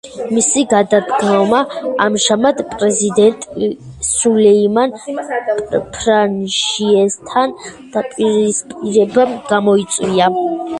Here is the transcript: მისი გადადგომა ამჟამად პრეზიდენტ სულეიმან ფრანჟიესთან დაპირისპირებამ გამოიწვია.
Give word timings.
მისი 0.35 0.61
გადადგომა 0.69 1.59
ამჟამად 2.05 2.63
პრეზიდენტ 2.71 3.45
სულეიმან 4.13 4.97
ფრანჟიესთან 5.05 7.57
დაპირისპირებამ 7.99 9.39
გამოიწვია. 9.55 10.35